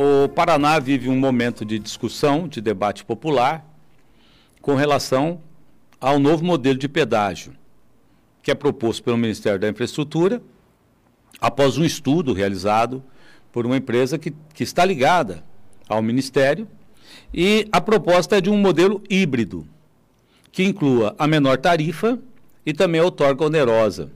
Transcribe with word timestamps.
o 0.00 0.28
Paraná 0.28 0.78
vive 0.78 1.08
um 1.08 1.18
momento 1.18 1.64
de 1.64 1.76
discussão, 1.76 2.46
de 2.46 2.60
debate 2.60 3.04
popular, 3.04 3.68
com 4.62 4.76
relação 4.76 5.40
ao 6.00 6.20
novo 6.20 6.44
modelo 6.44 6.78
de 6.78 6.88
pedágio, 6.88 7.52
que 8.40 8.52
é 8.52 8.54
proposto 8.54 9.02
pelo 9.02 9.18
Ministério 9.18 9.58
da 9.58 9.68
Infraestrutura, 9.68 10.40
após 11.40 11.76
um 11.78 11.84
estudo 11.84 12.32
realizado 12.32 13.02
por 13.50 13.66
uma 13.66 13.76
empresa 13.76 14.16
que, 14.16 14.32
que 14.54 14.62
está 14.62 14.84
ligada 14.84 15.44
ao 15.88 16.00
Ministério, 16.00 16.68
e 17.34 17.66
a 17.72 17.80
proposta 17.80 18.38
é 18.38 18.40
de 18.40 18.50
um 18.50 18.56
modelo 18.56 19.02
híbrido, 19.10 19.66
que 20.52 20.62
inclua 20.62 21.16
a 21.18 21.26
menor 21.26 21.58
tarifa 21.58 22.20
e 22.64 22.72
também 22.72 23.00
a 23.00 23.04
outorga 23.04 23.44
onerosa. 23.44 24.12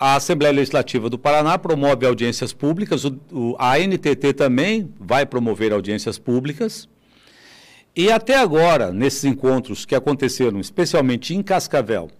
A 0.00 0.14
Assembleia 0.14 0.54
Legislativa 0.54 1.10
do 1.10 1.18
Paraná 1.18 1.58
promove 1.58 2.06
audiências 2.06 2.54
públicas, 2.54 3.04
o, 3.04 3.20
o, 3.30 3.54
a 3.58 3.78
NTT 3.78 4.32
também 4.32 4.90
vai 4.98 5.26
promover 5.26 5.74
audiências 5.74 6.18
públicas. 6.18 6.88
E 7.94 8.10
até 8.10 8.38
agora, 8.38 8.90
nesses 8.90 9.24
encontros 9.24 9.84
que 9.84 9.94
aconteceram 9.94 10.58
especialmente 10.58 11.34
em 11.34 11.42
Cascavel 11.42 12.10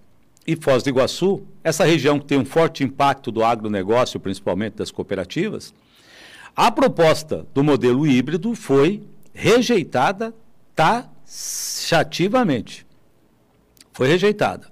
e 0.46 0.54
Foz 0.56 0.82
do 0.82 0.90
Iguaçu, 0.90 1.42
essa 1.64 1.87
região 1.87 2.18
que 2.18 2.27
tem 2.27 2.37
um 2.37 2.45
forte 2.45 2.84
impacto 2.84 3.30
do 3.30 3.42
agronegócio, 3.42 4.20
principalmente 4.20 4.74
das 4.74 4.90
cooperativas, 4.90 5.73
a 6.54 6.70
proposta 6.70 7.46
do 7.54 7.65
modelo 7.65 8.06
híbrido 8.06 8.54
foi 8.54 9.02
rejeitada 9.32 10.34
taxativamente. 10.76 12.87
Foi 13.90 14.06
rejeitada. 14.06 14.68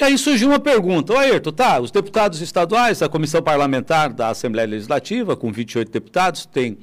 E 0.00 0.04
aí 0.04 0.16
surgiu 0.16 0.50
uma 0.50 0.60
pergunta, 0.60 1.12
ô 1.12 1.16
Ayrton, 1.16 1.50
tá, 1.50 1.80
os 1.80 1.90
deputados 1.90 2.40
estaduais, 2.40 3.02
a 3.02 3.08
comissão 3.08 3.42
parlamentar 3.42 4.12
da 4.12 4.28
Assembleia 4.28 4.68
Legislativa, 4.68 5.36
com 5.36 5.50
28 5.50 5.90
deputados, 5.90 6.46
tem 6.46 6.78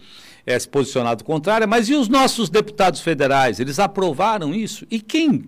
é, 0.45 0.59
se 0.59 0.67
posicionado 0.67 1.23
contrária, 1.23 1.65
mas 1.65 1.87
e 1.87 1.93
os 1.93 2.09
nossos 2.09 2.49
deputados 2.49 2.99
federais? 2.99 3.57
Eles 3.61 3.79
aprovaram 3.79 4.53
isso? 4.53 4.85
E 4.91 4.99
quem 4.99 5.45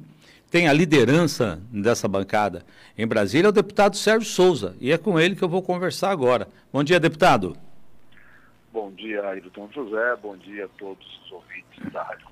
tem 0.50 0.70
a 0.70 0.74
liderança 0.74 1.62
dessa 1.70 2.08
bancada 2.08 2.66
em 2.98 3.06
Brasília 3.06 3.48
é 3.48 3.50
o 3.50 3.52
deputado 3.52 3.98
Sérgio 3.98 4.30
Souza, 4.30 4.74
e 4.80 4.94
é 4.94 4.98
com 4.98 5.20
ele 5.20 5.36
que 5.36 5.44
eu 5.44 5.50
vou 5.50 5.62
conversar 5.62 6.12
agora. 6.12 6.48
Bom 6.72 6.86
dia, 6.86 7.02
deputado. 7.02 7.58
Bom 8.72 8.94
dia, 8.94 9.28
Ayrton 9.28 9.68
José, 9.76 10.16
bom 10.24 10.38
dia 10.38 10.64
a 10.64 10.70
todos 10.80 11.06
os 11.26 11.32
ouvintes 11.34 11.92
da 11.92 12.02
Rádio 12.02 12.28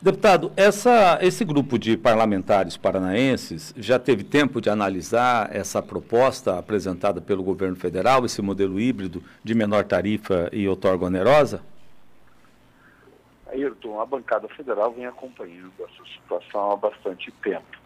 Deputado, 0.00 0.52
essa, 0.56 1.18
esse 1.22 1.44
grupo 1.44 1.78
de 1.78 1.96
parlamentares 1.96 2.76
paranaenses 2.76 3.72
já 3.76 3.98
teve 3.98 4.24
tempo 4.24 4.60
de 4.60 4.68
analisar 4.68 5.54
essa 5.54 5.80
proposta 5.80 6.58
apresentada 6.58 7.20
pelo 7.20 7.42
governo 7.42 7.76
federal, 7.76 8.24
esse 8.24 8.42
modelo 8.42 8.80
híbrido 8.80 9.22
de 9.44 9.54
menor 9.54 9.84
tarifa 9.84 10.48
e 10.52 10.66
outorga 10.66 11.06
onerosa? 11.06 11.62
Ayrton, 13.52 14.00
a 14.00 14.06
bancada 14.06 14.48
federal 14.48 14.92
vem 14.92 15.06
acompanhando 15.06 15.72
essa 15.78 16.04
situação 16.12 16.72
há 16.72 16.76
bastante 16.76 17.30
tempo. 17.42 17.78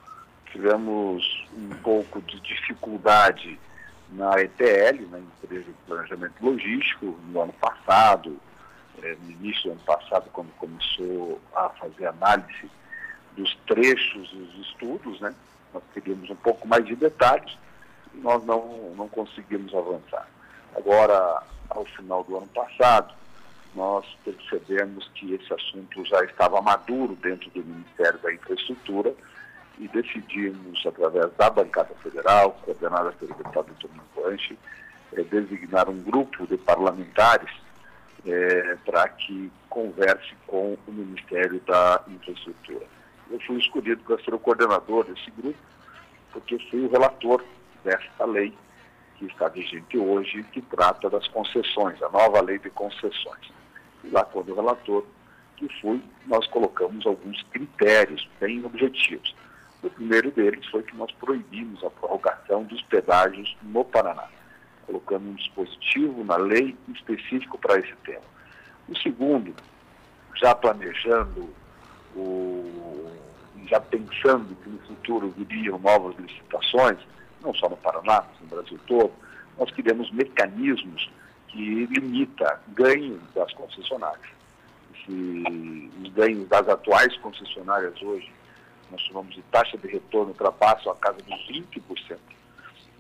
Tivemos 0.51 1.47
um 1.55 1.69
pouco 1.83 2.23
de 2.23 2.41
dificuldade 2.41 3.59
na 4.13 4.41
ETL, 4.41 5.07
na 5.11 5.19
Empresa 5.19 5.65
de 5.65 5.73
Planejamento 5.87 6.35
Logístico, 6.41 7.19
no 7.29 7.43
ano 7.43 7.53
passado, 7.55 8.39
é, 9.03 9.17
no 9.23 9.31
início 9.31 9.65
do 9.65 9.71
ano 9.73 9.81
passado, 9.81 10.29
quando 10.33 10.51
começou 10.57 11.41
a 11.55 11.69
fazer 11.71 12.07
análise 12.07 12.71
dos 13.37 13.55
trechos 13.67 14.31
dos 14.31 14.67
estudos, 14.67 15.21
né? 15.21 15.35
Nós 15.73 15.83
queríamos 15.93 16.31
um 16.31 16.37
pouco 16.37 16.67
mais 16.67 16.85
de 16.87 16.97
detalhes 16.97 17.57
e 18.15 18.19
nós 18.19 18.45
não, 18.45 18.95
não 18.97 19.09
conseguimos 19.09 19.75
avançar. 19.75 20.27
Agora, 20.75 21.43
ao 21.69 21.85
final 21.85 22.25
do 22.25 22.39
ano 22.39 22.49
passado, 22.49 23.15
nós 23.75 24.07
percebemos 24.25 25.09
que 25.15 25.35
esse 25.35 25.53
assunto 25.53 26.05
já 26.07 26.25
estava 26.25 26.63
maduro 26.63 27.15
dentro 27.17 27.51
do 27.51 27.63
Ministério 27.63 28.19
da 28.21 28.33
Infraestrutura 28.33 29.15
e 29.79 29.87
decidimos, 29.89 30.85
através 30.87 31.31
da 31.35 31.51
bancada 31.51 31.95
federal, 32.03 32.53
coordenada 32.65 33.13
pelo 33.13 33.35
deputado 33.35 33.71
Antônio 33.71 34.03
Planche, 34.15 34.59
é, 35.13 35.23
designar 35.23 35.89
um 35.91 36.01
grupo 36.01 36.47
de 36.47 36.57
parlamentares 36.57 37.51
é, 38.25 38.77
para 38.85 39.09
que 39.09 39.51
converse 39.69 40.35
com 40.47 40.77
o 40.87 40.93
Ministério 40.93 41.61
da 41.67 42.03
Infraestrutura. 42.09 42.87
Eu 43.31 43.41
fui 43.41 43.59
escolhido 43.59 44.03
para 44.05 44.23
ser 44.23 44.33
o 44.33 44.39
coordenador 44.39 45.05
desse 45.05 45.31
grupo, 45.33 45.59
porque 46.33 46.59
fui 46.71 46.87
o 46.87 46.91
relator 46.91 47.45
desta 47.85 48.25
lei 48.25 48.55
que 49.17 49.27
está 49.27 49.49
vigente 49.49 49.99
hoje, 49.99 50.43
que 50.53 50.61
trata 50.63 51.09
das 51.09 51.27
concessões, 51.29 52.03
a 52.03 52.09
nova 52.09 52.41
lei 52.43 52.59
de 52.59 52.71
concessões. 52.71 53.53
E 54.05 54.09
lá, 54.09 54.25
quando 54.25 54.53
o 54.53 54.55
relator 54.55 55.05
que 55.57 55.69
fui, 55.81 56.03
nós 56.27 56.47
colocamos 56.49 57.07
alguns 57.07 57.43
critérios 57.45 58.29
bem 58.39 58.65
objetivos. 58.65 59.35
O 59.83 59.91
primeiro 59.91 60.31
deles 60.31 60.67
foi 60.67 60.83
que 60.83 60.97
nós 60.97 61.11
proibimos 61.13 61.83
a 61.83 61.91
prorrogação 61.91 62.65
dos 62.65 62.83
pedágios 62.83 63.57
no 63.63 63.85
Paraná 63.85 64.29
colocando 64.87 65.29
um 65.29 65.35
dispositivo 65.35 66.25
na 66.25 66.37
lei 66.37 66.77
específico 66.95 67.59
para 67.59 67.79
esse 67.79 67.95
tema. 68.05 68.23
O 68.89 68.97
segundo, 68.99 69.55
já 70.37 70.55
planejando, 70.55 71.51
o, 72.15 73.11
já 73.67 73.81
pensando 73.81 74.55
que 74.63 74.69
no 74.69 74.79
futuro 74.81 75.35
viriam 75.37 75.79
novas 75.79 76.17
licitações, 76.17 76.99
não 77.43 77.53
só 77.55 77.69
no 77.69 77.77
Paraná, 77.77 78.25
mas 78.29 78.41
no 78.41 78.47
Brasil 78.47 78.79
todo, 78.87 79.13
nós 79.59 79.71
queremos 79.73 80.11
mecanismos 80.13 81.11
que 81.49 81.87
limita 81.87 82.61
ganhos 82.69 83.21
das 83.35 83.53
concessionárias. 83.55 84.37
Se 85.05 85.93
os 86.03 86.13
ganhos 86.13 86.49
das 86.49 86.69
atuais 86.69 87.17
concessionárias 87.19 88.01
hoje, 88.03 88.31
nós 88.91 89.01
chamamos 89.03 89.35
de 89.35 89.43
taxa 89.43 89.77
de 89.79 89.89
retorno, 89.89 90.29
ultrapassam 90.29 90.93
a 90.93 90.97
casa 90.97 91.19
dos 91.23 91.49
20% 91.49 92.19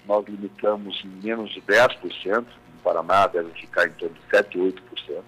nós 0.06 0.24
limitamos 0.26 1.02
em 1.04 1.08
menos 1.22 1.52
de 1.52 1.60
10%, 1.62 2.38
no 2.38 2.46
Paraná 2.82 3.26
deve 3.26 3.50
ficar 3.52 3.86
em 3.86 3.92
torno 3.92 4.14
de 4.14 4.30
7, 4.30 4.58
8%, 4.58 5.22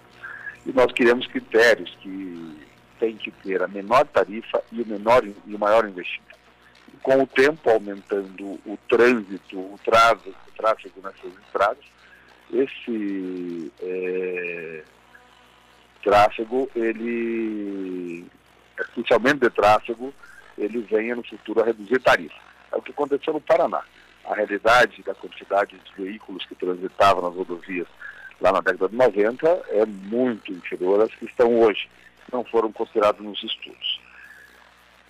e 0.65 0.71
nós 0.71 0.91
queremos 0.91 1.27
critérios 1.27 1.95
que 2.01 2.67
têm 2.99 3.15
que 3.15 3.31
ter 3.31 3.61
a 3.61 3.67
menor 3.67 4.05
tarifa 4.07 4.61
e 4.71 4.81
o, 4.81 4.87
menor, 4.87 5.23
e 5.25 5.55
o 5.55 5.59
maior 5.59 5.87
investimento. 5.87 6.37
E 6.93 6.97
com 6.97 7.23
o 7.23 7.27
tempo, 7.27 7.69
aumentando 7.69 8.59
o 8.65 8.77
trânsito, 8.89 9.57
o 9.57 9.79
tráfego, 9.83 10.35
o 10.47 10.51
tráfego 10.57 11.01
nessas 11.01 11.37
estradas, 11.45 11.85
esse 12.51 13.71
é, 13.81 14.83
tráfego, 16.03 16.69
ele, 16.75 18.25
especialmente 18.79 19.39
de 19.39 19.49
tráfego, 19.49 20.13
ele 20.57 20.79
venha 20.81 21.15
no 21.15 21.23
futuro 21.23 21.61
a 21.61 21.65
reduzir 21.65 22.01
tarifa. 22.01 22.41
É 22.71 22.75
o 22.75 22.81
que 22.81 22.91
aconteceu 22.91 23.33
no 23.33 23.41
Paraná 23.41 23.81
a 24.29 24.35
realidade 24.35 25.01
da 25.01 25.15
quantidade 25.15 25.75
de 25.75 26.03
veículos 26.03 26.45
que 26.45 26.53
transitavam 26.53 27.23
nas 27.23 27.35
rodovias 27.35 27.87
lá 28.39 28.51
na 28.51 28.61
década 28.61 28.87
de 28.87 28.95
90 28.95 29.47
é 29.69 29.85
muito 29.85 30.53
inferior 30.53 31.01
às 31.01 31.13
que 31.15 31.25
estão 31.25 31.59
hoje, 31.59 31.89
não 32.31 32.43
foram 32.45 32.71
considerados 32.71 33.25
nos 33.25 33.43
estudos. 33.43 33.99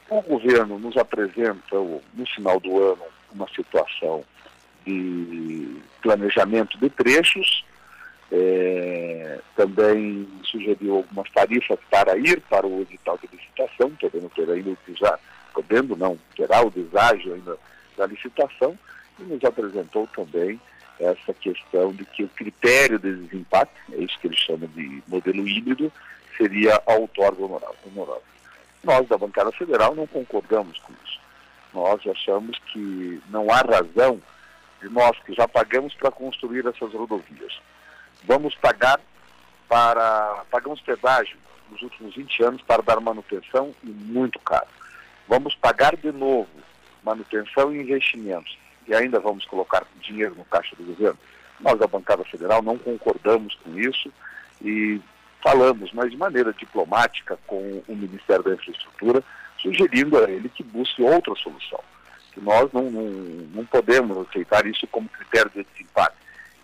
O 0.10 0.22
governo 0.22 0.80
nos 0.80 0.98
apresenta, 0.98 1.76
no 1.76 2.26
final 2.34 2.60
do 2.62 2.82
ano, 2.82 3.04
uma 3.32 3.48
situação 3.50 4.24
de 4.86 5.82
planejamento 6.02 6.80
de 6.80 6.90
trechos, 6.90 7.66
é, 8.32 9.40
também 9.56 10.28
sugeriu 10.44 10.98
algumas 10.98 11.30
tarifas 11.32 11.78
para 11.92 12.18
ir 12.18 12.42
para 12.50 12.66
o 12.66 12.82
edital 12.82 13.18
de 13.18 13.30
licitação, 13.36 13.92
podendo 14.00 14.30
ter 14.30 14.50
ainda 14.50 14.76
já, 14.96 15.20
podendo 15.54 15.96
não, 15.96 16.18
terá 16.36 16.62
o 16.62 16.72
deságio 16.72 17.34
ainda 17.34 17.58
da 17.98 18.08
licitação, 18.08 18.78
e 19.20 19.24
nos 19.24 19.44
apresentou 19.44 20.08
também 20.08 20.60
essa 21.00 21.34
questão 21.34 21.94
de 21.94 22.04
que 22.06 22.24
o 22.24 22.30
critério 22.30 23.00
de 23.00 23.16
desempate, 23.16 23.72
é 23.94 23.98
isso 23.98 24.20
que 24.20 24.28
ele 24.28 24.38
chama 24.38 24.68
de 24.68 25.02
modelo 25.08 25.48
híbrido, 25.48 25.92
seria 26.38 26.82
a 26.86 26.94
outorga 26.94 27.44
honorável. 27.44 28.24
Nós, 28.84 29.08
da 29.08 29.18
bancada 29.18 29.52
federal, 29.54 29.96
não 29.96 30.08
concordamos 30.08 30.78
com 30.80 30.94
isso. 31.06 31.20
Nós 31.74 32.02
achamos 32.08 32.58
que 32.72 33.22
não 33.30 33.50
há 33.52 33.62
razão 33.62 34.22
de 34.82 34.90
nós, 34.90 35.18
que 35.26 35.34
já 35.34 35.48
pagamos 35.48 35.94
para 35.94 36.12
construir 36.12 36.66
essas 36.66 36.94
rodovias, 36.94 37.60
vamos 38.24 38.56
pagar 38.56 39.00
para. 39.68 40.44
pagamos 40.50 40.82
pedágio 40.82 41.38
nos 41.70 41.82
últimos 41.82 42.16
20 42.16 42.44
anos 42.44 42.62
para 42.62 42.82
dar 42.82 43.00
manutenção 43.00 43.74
e 43.84 43.88
muito 43.88 44.40
caro. 44.40 44.68
Vamos 45.28 45.54
pagar 45.56 45.96
de 45.96 46.12
novo 46.12 46.50
manutenção 47.04 47.74
e 47.74 47.82
investimentos 47.82 48.58
e 48.90 48.96
ainda 48.96 49.20
vamos 49.20 49.46
colocar 49.46 49.86
dinheiro 50.02 50.34
no 50.36 50.44
caixa 50.46 50.76
do 50.76 50.84
governo. 50.84 51.18
Nós, 51.60 51.78
da 51.78 51.88
bancada 51.88 52.24
federal, 52.26 52.64
não 52.64 52.78
concordamos 52.78 53.56
com 53.64 53.78
isso 53.78 54.12
e 54.62 55.00
falamos, 55.44 55.92
mas 55.94 56.10
de 56.10 56.18
maneira 56.18 56.52
diplomática, 56.52 57.38
com 57.46 57.84
o 57.88 57.96
Ministério 57.96 58.44
da 58.44 58.54
Infraestrutura, 58.54 59.24
sugerindo 59.62 60.18
a 60.18 60.30
ele 60.30 60.50
que 60.50 60.64
busque 60.64 61.04
outra 61.04 61.36
solução. 61.36 61.80
Que 62.34 62.42
nós 62.42 62.72
não, 62.74 62.90
não, 62.90 63.10
não 63.54 63.66
podemos 63.66 64.28
aceitar 64.28 64.66
isso 64.66 64.88
como 64.88 65.08
critério 65.10 65.52
de 65.52 65.64
desempate. 65.64 66.16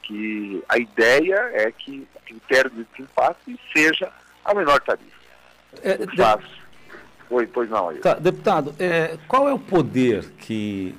que 0.02 0.64
a 0.68 0.78
ideia 0.78 1.52
é 1.54 1.72
que 1.72 2.08
o 2.16 2.20
critério 2.22 2.72
de 2.72 2.84
desempate 2.86 3.60
seja 3.72 4.12
a 4.44 4.54
menor 4.54 4.80
tarifa. 4.82 5.16
É, 5.84 5.98
de... 5.98 6.22
Oi, 7.30 7.48
pois 7.48 7.70
não. 7.70 7.90
Aí. 7.90 8.00
Tá, 8.00 8.14
deputado, 8.16 8.74
é, 8.80 9.18
qual 9.28 9.48
é 9.48 9.54
o 9.54 9.60
poder 9.60 10.30
que 10.40 10.96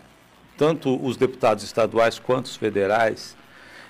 tanto 0.57 0.97
os 1.05 1.17
deputados 1.17 1.65
estaduais 1.65 2.19
quanto 2.19 2.47
os 2.47 2.57
federais 2.57 3.37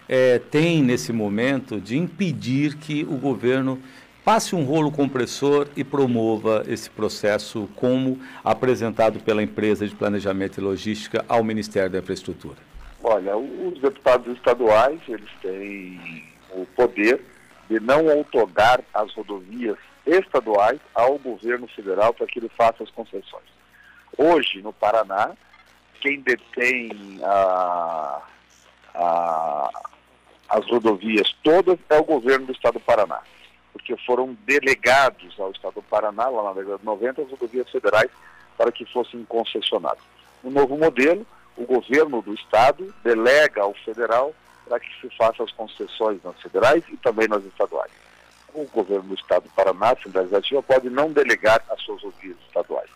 é, 0.08 0.38
têm 0.38 0.82
nesse 0.82 1.12
momento 1.12 1.80
de 1.80 1.96
impedir 1.96 2.76
que 2.76 3.04
o 3.04 3.16
governo 3.16 3.80
passe 4.24 4.56
um 4.56 4.64
rolo 4.64 4.90
compressor 4.90 5.68
e 5.76 5.84
promova 5.84 6.64
esse 6.66 6.90
processo 6.90 7.68
como 7.76 8.18
apresentado 8.44 9.20
pela 9.20 9.42
empresa 9.42 9.86
de 9.86 9.94
planejamento 9.94 10.58
e 10.58 10.64
logística 10.64 11.24
ao 11.28 11.44
Ministério 11.44 11.90
da 11.90 11.98
Infraestrutura? 11.98 12.56
Olha, 13.02 13.36
os 13.36 13.80
deputados 13.80 14.36
estaduais, 14.36 14.98
eles 15.06 15.30
têm 15.40 16.24
o 16.50 16.66
poder 16.74 17.20
de 17.70 17.78
não 17.78 18.06
outorgar 18.06 18.80
as 18.92 19.12
rodovias 19.14 19.76
estaduais 20.04 20.80
ao 20.92 21.18
governo 21.18 21.68
federal 21.68 22.12
para 22.12 22.26
que 22.26 22.38
ele 22.38 22.50
faça 22.56 22.82
as 22.82 22.90
concessões. 22.90 23.44
Hoje, 24.18 24.60
no 24.62 24.72
Paraná, 24.72 25.36
quem 26.00 26.20
detém 26.20 26.90
a, 27.22 28.22
a, 28.94 29.70
as 30.48 30.70
rodovias 30.70 31.34
todas 31.42 31.78
é 31.90 31.98
o 31.98 32.04
governo 32.04 32.46
do 32.46 32.52
estado 32.52 32.74
do 32.74 32.80
Paraná, 32.80 33.20
porque 33.72 33.96
foram 33.98 34.36
delegados 34.44 35.38
ao 35.38 35.50
estado 35.50 35.74
do 35.74 35.82
Paraná, 35.82 36.28
lá 36.28 36.42
na 36.44 36.52
década 36.52 36.78
de 36.78 36.84
90, 36.84 37.22
as 37.22 37.30
rodovias 37.30 37.70
federais 37.70 38.10
para 38.56 38.72
que 38.72 38.84
fossem 38.86 39.24
concessionadas. 39.24 40.02
O 40.42 40.50
novo 40.50 40.76
modelo, 40.78 41.26
o 41.56 41.64
governo 41.64 42.22
do 42.22 42.34
estado 42.34 42.94
delega 43.02 43.62
ao 43.62 43.74
federal 43.74 44.34
para 44.66 44.80
que 44.80 44.88
se 45.00 45.14
façam 45.16 45.44
as 45.44 45.52
concessões 45.52 46.22
nas 46.22 46.40
federais 46.40 46.82
e 46.88 46.96
também 46.96 47.28
nas 47.28 47.44
estaduais. 47.44 47.90
O 48.52 48.64
governo 48.66 49.04
do 49.04 49.14
estado 49.14 49.44
do 49.44 49.50
Paraná, 49.50 49.90
a 49.90 50.18
Legislativa, 50.18 50.62
pode 50.62 50.90
não 50.90 51.12
delegar 51.12 51.62
as 51.70 51.80
suas 51.82 52.02
rodovias 52.02 52.36
estaduais. 52.46 52.90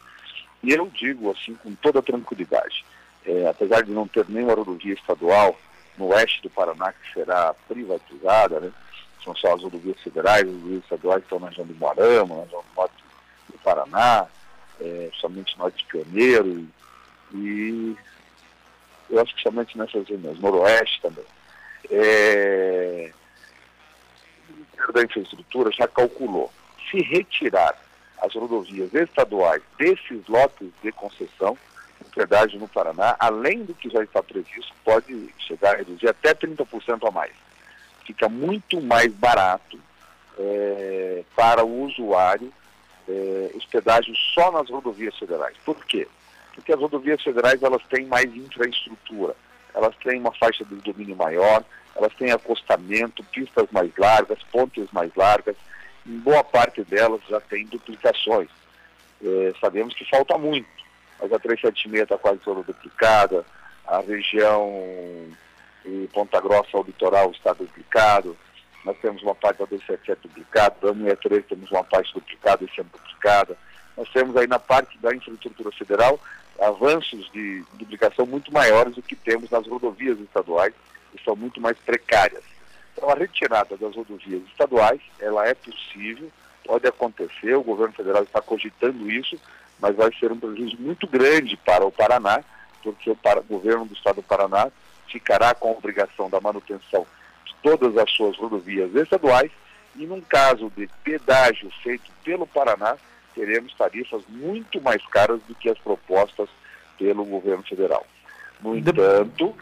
E 0.63 0.73
eu 0.73 0.87
digo 0.89 1.31
assim 1.31 1.55
com 1.55 1.75
toda 1.75 2.03
tranquilidade, 2.03 2.85
é, 3.25 3.49
apesar 3.49 3.83
de 3.83 3.91
não 3.91 4.07
ter 4.07 4.29
nenhuma 4.29 4.55
rodovia 4.55 4.95
estadual 4.95 5.59
no 5.97 6.09
oeste 6.09 6.43
do 6.43 6.51
Paraná 6.51 6.93
que 6.93 7.13
será 7.13 7.55
privatizada, 7.69 8.61
né? 8.61 8.73
são 9.25 9.35
só 9.35 9.55
as 9.55 9.63
rodovias 9.63 10.01
federais, 10.01 10.43
as 10.43 10.53
rodovias 10.53 10.83
estaduais 10.83 11.23
estão 11.23 11.39
na 11.39 11.49
região 11.49 11.67
do 11.67 11.75
Moarama, 11.75 12.37
na 12.37 12.43
região 12.43 12.65
norte 12.77 13.05
do 13.49 13.59
Paraná, 13.59 14.27
é, 14.81 15.11
somente 15.21 15.59
norte 15.59 15.79
de 15.79 15.85
Pioneiro 15.85 16.49
e, 16.49 16.69
e 17.35 17.97
eu 19.11 19.21
acho 19.21 19.35
que 19.35 19.43
somente 19.43 19.77
nessas 19.77 20.09
regiões, 20.09 20.39
noroeste 20.39 21.01
também. 21.03 21.25
É, 21.91 23.13
o 24.49 24.53
Ministério 24.53 24.93
da 24.93 25.03
Infraestrutura 25.03 25.73
já 25.73 25.89
calculou, 25.89 26.53
se 26.91 27.01
retirar 27.03 27.77
as 28.21 28.35
rodovias 28.35 28.93
estaduais 28.95 29.63
desses 29.79 30.27
lotes 30.29 30.69
de 30.83 30.93
concessão, 30.93 31.57
pedágio 32.15 32.59
no 32.59 32.69
Paraná, 32.69 33.17
além 33.19 33.63
do 33.65 33.75
que 33.75 33.89
já 33.89 34.03
está 34.03 34.23
previsto, 34.23 34.75
pode 34.85 35.33
chegar 35.39 35.75
a 35.75 35.79
reduzir 35.79 36.09
até 36.09 36.35
30% 36.35 37.07
a 37.07 37.11
mais. 37.11 37.33
Fica 38.05 38.29
muito 38.29 38.81
mais 38.81 39.13
barato 39.13 39.79
é, 40.39 41.23
para 41.37 41.65
o 41.65 41.85
usuário 41.85 42.53
é, 43.09 43.51
os 43.55 43.65
pedágios 43.67 44.19
só 44.35 44.51
nas 44.53 44.69
rodovias 44.69 45.17
federais. 45.19 45.57
Por 45.65 45.77
quê? 45.85 46.07
Porque 46.55 46.73
as 46.73 46.81
rodovias 46.81 47.23
federais 47.23 47.63
elas 47.63 47.83
têm 47.89 48.07
mais 48.07 48.27
infraestrutura, 48.35 49.35
elas 49.75 49.95
têm 49.97 50.21
uma 50.21 50.33
faixa 50.33 50.65
de 50.65 50.75
domínio 50.77 51.17
maior, 51.17 51.65
elas 51.95 52.15
têm 52.15 52.31
acostamento, 52.31 53.25
pistas 53.25 53.67
mais 53.71 53.91
largas, 53.97 54.39
pontes 54.53 54.87
mais 54.93 55.15
largas, 55.15 55.57
em 56.07 56.19
boa 56.19 56.43
parte 56.43 56.83
delas 56.85 57.21
já 57.29 57.41
tem 57.41 57.67
duplicações. 57.67 58.49
É, 59.23 59.53
sabemos 59.61 59.95
que 59.95 60.09
falta 60.09 60.37
muito, 60.39 60.69
mas 61.21 61.33
a 61.33 61.39
376 61.39 62.03
está 62.03 62.17
quase 62.17 62.39
toda 62.39 62.63
duplicada, 62.63 63.45
a 63.87 64.01
região 64.01 64.73
de 65.85 66.09
Ponta 66.13 66.41
Grossa 66.41 66.77
ao 66.77 66.85
litoral 66.85 67.31
está 67.31 67.53
duplicado, 67.53 68.37
nós 68.85 68.97
temos 68.99 69.23
uma 69.23 69.35
parte 69.35 69.59
da 69.59 69.67
277 69.67 70.29
duplicada, 70.29 70.77
da 70.81 70.89
163 70.89 71.47
temos 71.47 71.71
uma 71.71 71.85
parte 71.85 72.15
duplicada 72.15 72.65
e 72.65 72.75
sendo 72.75 72.91
duplicada. 72.91 73.57
Nós 73.97 74.09
temos 74.11 74.37
aí 74.37 74.47
na 74.47 74.59
parte 74.59 74.97
da 74.99 75.15
infraestrutura 75.15 75.71
federal 75.73 76.19
avanços 76.59 77.31
de 77.33 77.65
duplicação 77.75 78.27
muito 78.27 78.53
maiores 78.53 78.95
do 78.95 79.03
que 79.03 79.17
temos 79.17 79.51
nas 79.51 79.67
rodovias 79.67 80.19
estaduais, 80.21 80.75
que 81.13 81.23
são 81.25 81.37
muito 81.37 81.61
mais 81.61 81.77
precárias. 81.79 82.43
Então, 83.01 83.09
a 83.09 83.15
retirada 83.15 83.79
das 83.79 83.97
rodovias 83.97 84.43
estaduais, 84.49 85.01
ela 85.19 85.49
é 85.49 85.55
possível, 85.55 86.31
pode 86.63 86.87
acontecer, 86.87 87.55
o 87.55 87.63
governo 87.63 87.95
federal 87.95 88.23
está 88.23 88.43
cogitando 88.43 89.11
isso, 89.11 89.41
mas 89.81 89.97
vai 89.97 90.13
ser 90.21 90.31
um 90.31 90.39
prejuízo 90.39 90.77
muito 90.79 91.07
grande 91.07 91.57
para 91.57 91.83
o 91.83 91.91
Paraná, 91.91 92.45
porque 92.83 93.11
o, 93.11 93.17
governo 93.49 93.87
do 93.87 93.95
estado 93.95 94.17
do 94.17 94.23
Paraná 94.23 94.71
ficará 95.09 95.55
com 95.55 95.69
a 95.69 95.73
obrigação 95.73 96.29
da 96.29 96.43
manutenção 96.43 97.07
de 97.47 97.55
todas 97.63 97.97
as 97.97 98.11
suas 98.11 98.37
rodovias 98.37 98.95
estaduais 98.95 99.51
e, 99.97 100.05
num 100.05 100.21
caso 100.21 100.71
de 100.77 100.87
pedágio 101.03 101.71
feito 101.83 102.13
pelo 102.23 102.47
Paraná, 102.47 102.99
teremos 103.35 103.73
tarifas 103.73 104.23
muito 104.29 104.79
mais 104.83 105.03
caras 105.07 105.41
do 105.49 105.55
que 105.55 105.71
as 105.71 105.79
propostas 105.79 106.51
pelo 106.99 107.25
governo 107.25 107.63
federal. 107.63 108.07
No 108.61 108.77
entanto, 108.77 109.55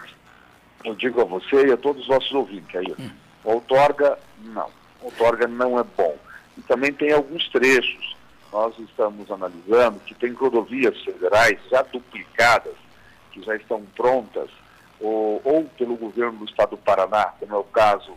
eu 0.85 0.95
digo 0.97 1.21
a 1.21 1.25
você 1.25 1.69
e 1.69 1.73
a 1.73 1.77
todos 1.77 2.03
os 2.03 2.09
nossos 2.09 2.33
ouvintes 2.33 2.75
aí, 2.75 2.97
outorga, 3.45 4.19
não. 4.43 4.71
Outorga 5.01 5.47
não 5.47 5.79
é 5.79 5.85
bom. 5.97 6.17
E 6.57 6.63
também 6.63 6.93
tem 6.93 7.13
alguns 7.13 7.49
trechos. 7.49 8.17
Nós 8.53 8.79
estamos 8.79 9.31
analisando 9.31 10.01
que 10.01 10.15
tem 10.15 10.33
rodovias 10.33 10.99
federais 11.03 11.59
já 11.71 11.83
duplicadas, 11.83 12.75
que 13.33 13.43
já 13.43 13.55
estão 13.57 13.83
prontas, 13.97 14.51
ou, 15.01 15.41
ou 15.45 15.65
pelo 15.77 15.97
governo 15.97 16.39
do 16.39 16.45
estado 16.47 16.71
do 16.71 16.79
Paraná, 16.79 17.27
como 17.39 17.55
é 17.55 17.59
o 17.59 17.65
caso 17.65 18.13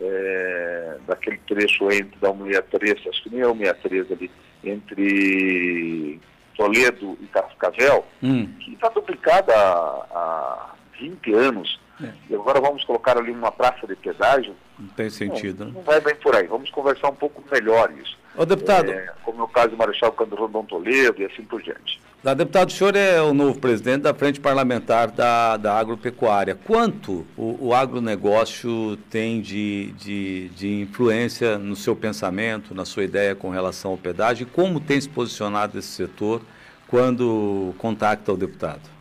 é, 0.00 0.96
daquele 1.06 1.38
trecho 1.38 1.90
entre 1.90 2.18
da 2.20 2.28
163, 2.28 3.06
acho 3.08 3.22
que 3.22 3.30
nem 3.30 3.40
é 3.40 3.44
a 3.44 3.74
163 3.74 4.12
ali, 4.12 4.30
entre 4.64 6.20
Toledo 6.56 7.16
e 7.20 7.26
Cascavel, 7.26 8.04
hum. 8.22 8.46
que 8.58 8.74
está 8.74 8.88
duplicada 8.88 9.54
há, 9.54 10.04
há 10.12 10.74
20 11.00 11.34
anos. 11.34 11.80
É. 12.02 12.10
E 12.30 12.34
agora 12.34 12.60
vamos 12.60 12.84
colocar 12.84 13.18
ali 13.18 13.32
uma 13.32 13.50
praça 13.50 13.86
de 13.86 13.96
pedágio. 13.96 14.54
Não 14.78 14.88
tem 14.88 15.10
sentido. 15.10 15.64
Não, 15.64 15.66
né? 15.66 15.72
não 15.76 15.82
vai 15.82 16.00
bem 16.00 16.14
por 16.16 16.34
aí. 16.34 16.46
Vamos 16.46 16.70
conversar 16.70 17.08
um 17.08 17.14
pouco 17.14 17.42
melhor 17.50 17.92
isso. 17.92 18.16
Ô, 18.36 18.44
deputado. 18.46 18.90
É, 18.90 19.12
como 19.24 19.40
é 19.40 19.44
o 19.44 19.48
caso 19.48 19.70
do 19.70 19.76
Marechal 19.76 20.12
Cândido 20.12 20.36
Rondon 20.36 20.64
Toledo 20.64 21.20
e 21.20 21.24
assim 21.24 21.42
por 21.42 21.60
diante. 21.60 22.00
Da 22.22 22.34
deputado, 22.34 22.68
o 22.68 22.72
senhor 22.72 22.96
é 22.96 23.22
o 23.22 23.32
novo 23.32 23.60
presidente 23.60 24.02
da 24.02 24.12
Frente 24.12 24.40
Parlamentar 24.40 25.10
da, 25.10 25.56
da 25.56 25.78
Agropecuária. 25.78 26.56
Quanto 26.56 27.24
o, 27.36 27.68
o 27.68 27.74
agronegócio 27.74 28.96
tem 29.08 29.40
de, 29.40 29.92
de, 29.92 30.48
de 30.48 30.80
influência 30.80 31.58
no 31.58 31.76
seu 31.76 31.94
pensamento, 31.94 32.74
na 32.74 32.84
sua 32.84 33.04
ideia 33.04 33.36
com 33.36 33.50
relação 33.50 33.92
ao 33.92 33.96
pedágio 33.96 34.44
e 34.44 34.50
como 34.50 34.80
tem 34.80 35.00
se 35.00 35.08
posicionado 35.08 35.78
esse 35.78 35.88
setor 35.88 36.42
quando 36.88 37.72
contacta 37.78 38.32
o 38.32 38.36
deputado? 38.36 38.97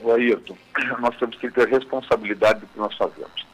O 0.00 0.12
Ayrton, 0.12 0.56
nós 1.00 1.16
temos 1.18 1.36
que 1.36 1.50
ter 1.50 1.68
responsabilidade 1.68 2.60
do 2.60 2.66
que 2.66 2.78
nós 2.78 2.96
fazemos. 2.96 3.46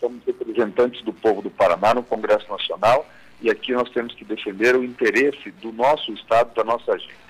Somos 0.00 0.24
representantes 0.24 1.02
do 1.02 1.12
povo 1.12 1.42
do 1.42 1.50
Paraná 1.50 1.94
no 1.94 2.02
Congresso 2.02 2.50
Nacional 2.50 3.06
e 3.40 3.50
aqui 3.50 3.72
nós 3.72 3.90
temos 3.90 4.14
que 4.14 4.24
defender 4.24 4.76
o 4.76 4.84
interesse 4.84 5.50
do 5.50 5.72
nosso 5.72 6.12
Estado, 6.12 6.54
da 6.54 6.64
nossa 6.64 6.96
gente. 6.98 7.24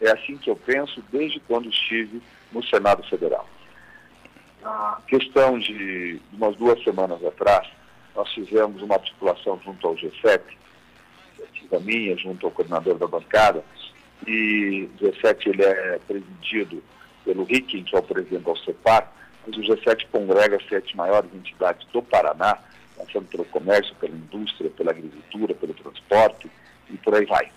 É 0.00 0.10
assim 0.10 0.36
que 0.36 0.50
eu 0.50 0.56
penso 0.56 1.02
desde 1.10 1.40
quando 1.40 1.68
estive 1.68 2.20
no 2.52 2.62
Senado 2.64 3.02
Federal. 3.04 3.48
Na 4.62 5.00
questão 5.08 5.58
de 5.58 6.20
umas 6.32 6.54
duas 6.56 6.82
semanas 6.82 7.24
atrás, 7.24 7.66
nós 8.14 8.30
fizemos 8.32 8.82
uma 8.82 8.94
articulação 8.94 9.60
junto 9.64 9.86
ao 9.86 9.94
G7, 9.94 10.40
da 11.70 11.80
minha, 11.80 12.16
junto 12.16 12.46
ao 12.46 12.52
coordenador 12.52 12.96
da 12.96 13.06
bancada, 13.06 13.64
e 14.26 14.88
o 15.00 15.04
G7 15.04 15.46
ele 15.46 15.62
é 15.62 15.98
presidido 16.06 16.82
pelo 17.26 17.44
Ricken, 17.44 17.82
que 17.82 17.94
é 17.94 17.98
o 17.98 18.02
presidente 18.02 18.44
do 18.44 18.56
CEPAR, 18.58 19.12
mas 19.46 19.56
o 19.56 19.60
G7 19.60 20.06
congrega 20.10 20.56
as 20.56 20.66
sete 20.68 20.96
maiores 20.96 21.28
entidades 21.34 21.86
do 21.92 22.00
Paraná, 22.00 22.58
passando 22.96 23.26
pelo 23.26 23.44
comércio, 23.46 23.94
pela 23.96 24.14
indústria, 24.14 24.70
pela 24.70 24.92
agricultura, 24.92 25.54
pelo 25.54 25.74
transporte 25.74 26.48
e 26.88 26.96
por 26.96 27.14
aí 27.14 27.26
vai. 27.26 27.50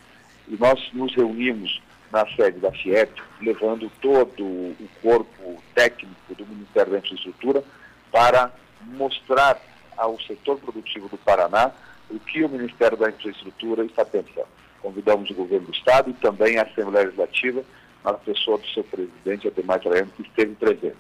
E 0.48 0.58
nós 0.58 0.90
nos 0.92 1.16
reunimos 1.16 1.82
na 2.12 2.26
sede 2.36 2.60
da 2.60 2.72
FIEP, 2.72 3.22
levando 3.42 3.90
todo 4.02 4.44
o 4.44 4.90
corpo 5.02 5.64
técnico 5.76 6.36
do 6.36 6.46
Ministério 6.48 6.92
da 6.92 6.98
Infraestrutura 6.98 7.64
para 8.12 8.52
mostrar 8.84 9.62
ao 9.96 10.20
setor 10.22 10.58
produtivo 10.58 11.08
do 11.08 11.18
Paraná 11.18 11.72
o 12.10 12.20
que 12.20 12.44
o 12.44 12.50
Ministério 12.50 12.98
da 12.98 13.10
Infraestrutura 13.10 13.86
está 13.86 14.04
pensando. 14.04 14.48
Convidamos 14.82 15.30
o 15.30 15.36
governo 15.36 15.68
do 15.68 15.74
Estado 15.74 16.10
e 16.10 16.14
também 16.14 16.58
a 16.58 16.64
Assembleia 16.64 17.06
Legislativa, 17.06 17.64
na 18.04 18.14
pessoa 18.14 18.58
do 18.58 18.68
seu 18.68 18.84
presidente, 18.84 19.48
Ademar 19.48 19.80
Traiano, 19.80 20.12
que 20.12 20.22
esteve 20.22 20.56
presente. 20.56 20.98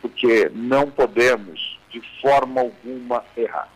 Porque 0.00 0.50
não 0.54 0.90
podemos 0.90 1.78
de 1.90 2.02
forma 2.20 2.60
alguma 2.60 3.24
errar. 3.36 3.68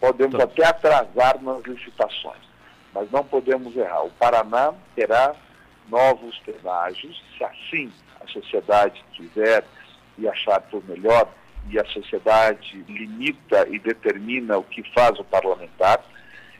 Podemos 0.00 0.36
tá. 0.36 0.44
até 0.44 0.64
atrasar 0.64 1.42
nas 1.42 1.62
licitações, 1.64 2.42
mas 2.94 3.10
não 3.10 3.24
podemos 3.24 3.76
errar. 3.76 4.04
O 4.04 4.10
Paraná 4.10 4.72
terá 4.94 5.34
novos 5.88 6.38
pedágios, 6.40 7.22
se 7.36 7.44
assim 7.44 7.92
a 8.20 8.26
sociedade 8.28 9.04
quiser 9.12 9.64
e 10.16 10.28
achar 10.28 10.60
por 10.62 10.84
melhor, 10.86 11.28
e 11.70 11.78
a 11.78 11.84
sociedade 11.86 12.84
limita 12.88 13.66
e 13.68 13.78
determina 13.78 14.56
o 14.56 14.62
que 14.62 14.82
faz 14.92 15.18
o 15.18 15.24
parlamentar. 15.24 16.02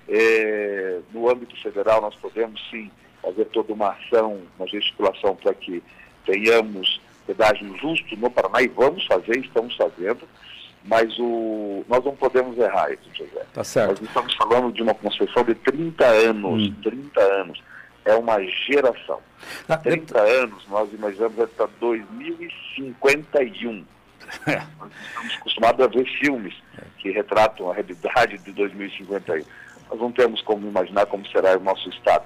É, 0.09 1.01
no 1.13 1.31
âmbito 1.31 1.57
federal, 1.63 2.01
nós 2.01 2.15
podemos 2.17 2.61
sim 2.71 2.91
fazer 3.23 3.45
toda 3.47 3.73
uma 3.73 3.91
ação, 3.91 4.41
uma 4.59 4.69
gesticulação 4.69 5.35
para 5.37 5.55
que 5.55 5.83
tenhamos 6.25 7.01
pedágio 7.27 7.77
justo 7.79 8.17
no 8.17 8.31
Paraná, 8.31 8.63
e 8.63 8.69
vamos 8.69 9.05
fazer, 9.07 9.39
estamos 9.39 9.77
fazendo, 9.77 10.27
mas 10.85 11.19
o, 11.19 11.85
nós 11.89 12.05
não 12.05 12.15
podemos 12.17 12.59
errar 12.59 12.93
isso, 12.93 13.09
José. 13.13 13.45
Tá 13.53 13.63
certo. 13.63 14.01
Nós 14.01 14.09
estamos 14.09 14.35
falando 14.35 14.73
de 14.73 14.83
uma 14.83 14.95
concessão 14.95 15.45
de 15.45 15.55
30 15.55 16.05
anos, 16.05 16.69
hum. 16.69 16.75
30 16.83 17.21
anos. 17.21 17.63
É 18.05 18.15
uma 18.15 18.43
geração. 18.43 19.21
Ah, 19.69 19.77
30 19.77 20.19
eu... 20.19 20.45
anos, 20.45 20.67
nós 20.69 20.93
imaginamos 20.93 21.39
até 21.39 21.67
2051. 21.79 23.85
É. 24.47 24.63
Nós 24.79 24.91
estamos 25.09 25.35
acostumados 25.37 25.85
a 25.85 25.89
ver 25.89 26.05
filmes 26.19 26.55
que 26.99 27.11
retratam 27.11 27.71
a 27.71 27.75
realidade 27.75 28.39
de 28.39 28.53
2051. 28.53 29.45
Nós 29.91 30.01
não 30.01 30.13
temos 30.13 30.41
como 30.43 30.67
imaginar 30.67 31.07
como 31.07 31.27
será 31.29 31.57
o 31.57 31.61
nosso 31.61 31.89
Estado, 31.91 32.25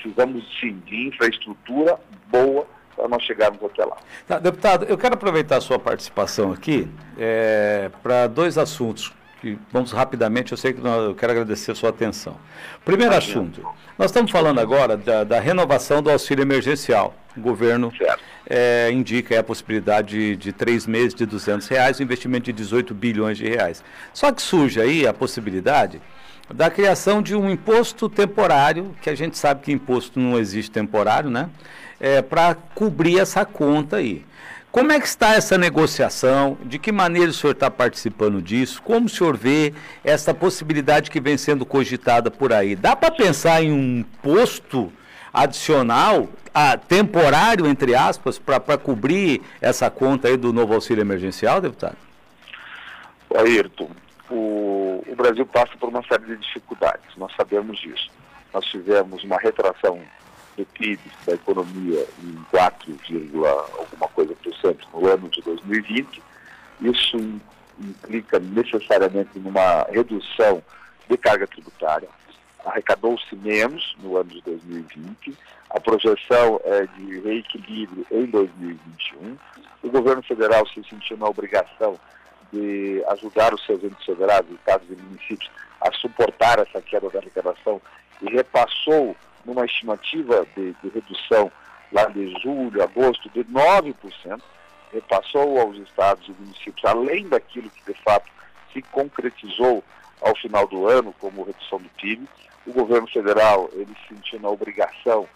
precisamos 0.00 0.44
sim 0.60 0.80
de 0.86 1.08
infraestrutura 1.08 1.98
boa 2.30 2.66
para 2.96 3.08
nós 3.08 3.22
chegarmos 3.22 3.62
até 3.62 3.84
lá. 3.84 3.96
Tá, 4.26 4.38
deputado, 4.38 4.84
eu 4.86 4.98
quero 4.98 5.14
aproveitar 5.14 5.56
a 5.56 5.60
sua 5.60 5.78
participação 5.78 6.52
aqui 6.52 6.88
é, 7.18 7.90
para 8.02 8.26
dois 8.26 8.58
assuntos. 8.58 9.12
Que 9.40 9.58
vamos 9.72 9.90
rapidamente, 9.90 10.52
eu 10.52 10.58
sei 10.58 10.74
que 10.74 10.86
eu 10.86 11.14
quero 11.14 11.32
agradecer 11.32 11.70
a 11.70 11.74
sua 11.74 11.88
atenção. 11.88 12.36
Primeiro 12.84 13.14
assunto, 13.14 13.66
nós 13.98 14.10
estamos 14.10 14.30
falando 14.30 14.60
agora 14.60 14.98
da, 14.98 15.24
da 15.24 15.40
renovação 15.40 16.02
do 16.02 16.10
auxílio 16.10 16.42
emergencial. 16.42 17.14
O 17.34 17.40
governo 17.40 17.90
é, 18.46 18.90
indica 18.92 19.40
a 19.40 19.42
possibilidade 19.42 20.08
de, 20.08 20.36
de 20.36 20.52
três 20.52 20.86
meses 20.86 21.14
de 21.14 21.24
200 21.24 21.66
reais, 21.68 22.00
um 22.00 22.02
investimento 22.02 22.44
de 22.44 22.52
18 22.52 22.92
bilhões 22.92 23.38
de 23.38 23.48
reais. 23.48 23.82
Só 24.12 24.30
que 24.30 24.42
surge 24.42 24.78
aí 24.78 25.06
a 25.06 25.14
possibilidade 25.14 26.02
da 26.54 26.70
criação 26.70 27.22
de 27.22 27.34
um 27.34 27.50
imposto 27.50 28.08
temporário, 28.08 28.94
que 29.00 29.10
a 29.10 29.14
gente 29.14 29.38
sabe 29.38 29.62
que 29.62 29.72
imposto 29.72 30.18
não 30.18 30.38
existe 30.38 30.70
temporário, 30.70 31.30
né? 31.30 31.48
é, 32.00 32.22
para 32.22 32.54
cobrir 32.54 33.20
essa 33.20 33.44
conta 33.44 33.96
aí. 33.96 34.24
Como 34.72 34.92
é 34.92 35.00
que 35.00 35.06
está 35.06 35.34
essa 35.34 35.58
negociação? 35.58 36.56
De 36.64 36.78
que 36.78 36.90
maneira 36.90 37.30
o 37.30 37.34
senhor 37.34 37.52
está 37.52 37.70
participando 37.70 38.40
disso? 38.40 38.80
Como 38.82 39.06
o 39.06 39.08
senhor 39.08 39.36
vê 39.36 39.74
essa 40.02 40.32
possibilidade 40.32 41.10
que 41.10 41.20
vem 41.20 41.36
sendo 41.36 41.66
cogitada 41.66 42.30
por 42.30 42.52
aí? 42.52 42.76
Dá 42.76 42.94
para 42.94 43.10
pensar 43.10 43.62
em 43.62 43.72
um 43.72 44.04
posto 44.22 44.90
adicional, 45.32 46.28
a, 46.54 46.76
temporário, 46.76 47.66
entre 47.66 47.94
aspas, 47.96 48.38
para 48.38 48.78
cobrir 48.78 49.42
essa 49.60 49.90
conta 49.90 50.28
aí 50.28 50.36
do 50.36 50.52
novo 50.52 50.72
auxílio 50.72 51.02
emergencial, 51.02 51.60
deputado? 51.60 51.96
Ayrton, 53.36 53.90
o, 54.30 54.79
o 55.06 55.16
Brasil 55.16 55.46
passa 55.46 55.76
por 55.78 55.88
uma 55.88 56.02
série 56.04 56.24
de 56.24 56.36
dificuldades, 56.36 57.16
nós 57.16 57.32
sabemos 57.36 57.78
disso. 57.78 58.10
Nós 58.52 58.64
tivemos 58.66 59.22
uma 59.24 59.38
retração 59.38 60.00
do 60.56 60.66
PIB 60.66 61.00
da 61.26 61.34
economia 61.34 62.06
em 62.22 62.34
4, 62.50 62.98
alguma 63.78 64.08
coisa 64.08 64.34
por 64.34 64.54
cento 64.56 64.86
no 64.92 65.06
ano 65.06 65.28
de 65.28 65.40
2020. 65.42 66.22
Isso 66.80 67.40
implica 67.78 68.38
necessariamente 68.38 69.38
numa 69.38 69.84
redução 69.90 70.62
de 71.08 71.16
carga 71.16 71.46
tributária. 71.46 72.08
Arrecadou-se 72.64 73.34
menos 73.36 73.96
no 74.02 74.16
ano 74.16 74.30
de 74.30 74.42
2020. 74.42 75.34
A 75.70 75.80
projeção 75.80 76.60
é 76.64 76.86
de 76.86 77.20
reequilíbrio 77.20 78.06
em 78.10 78.26
2021. 78.26 79.38
O 79.82 79.90
governo 79.90 80.22
federal 80.22 80.66
se 80.66 80.82
sentiu 80.84 81.16
na 81.16 81.26
obrigação 81.26 81.98
de 82.52 83.04
ajudar 83.08 83.54
os 83.54 83.64
seus 83.64 83.82
entes 83.82 84.04
federados, 84.04 84.50
estados 84.52 84.88
e 84.90 84.96
municípios 84.96 85.50
a 85.80 85.92
suportar 85.92 86.58
essa 86.58 86.80
queda 86.82 87.08
da 87.08 87.18
arrecadação 87.18 87.80
e 88.22 88.30
repassou 88.30 89.16
numa 89.44 89.64
estimativa 89.64 90.46
de, 90.56 90.72
de 90.82 90.88
redução 90.88 91.50
lá 91.92 92.04
de 92.06 92.32
julho, 92.40 92.82
agosto, 92.82 93.28
de 93.30 93.44
9%, 93.44 93.94
repassou 94.92 95.60
aos 95.60 95.76
estados 95.78 96.28
e 96.28 96.32
municípios, 96.32 96.84
além 96.84 97.28
daquilo 97.28 97.70
que 97.70 97.92
de 97.92 97.98
fato 98.02 98.30
se 98.72 98.82
concretizou 98.82 99.82
ao 100.20 100.36
final 100.36 100.66
do 100.66 100.86
ano, 100.86 101.14
como 101.18 101.44
redução 101.44 101.78
do 101.78 101.88
PIB. 101.90 102.28
O 102.66 102.72
governo 102.72 103.08
federal, 103.08 103.70
ele 103.72 103.94
se 104.02 104.14
sentiu 104.14 104.40
na 104.40 104.48
obrigação 104.48 105.26